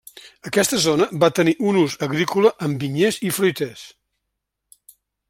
[0.51, 3.85] Aquesta zona va tenir un ús agrícola amb vinyers i fruiters.